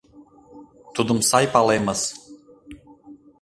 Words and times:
—Тудым 0.95 1.19
сай 1.29 1.45
палемыс. 1.53 2.01